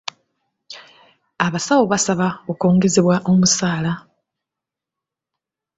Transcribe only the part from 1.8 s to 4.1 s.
baasaba okwongezebwa omusaala.